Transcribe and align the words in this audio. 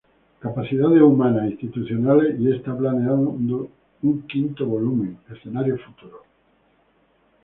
Capacidades 0.45 0.99
humanas 1.03 1.43
e 1.45 1.51
institucionales, 1.51 2.39
y 2.39 2.51
está 2.55 2.75
planeado 2.75 3.19
un 3.37 4.23
quinto 4.27 4.65
volumen: 4.65 5.19
Escenarios 5.29 5.79
futuros. 5.79 6.21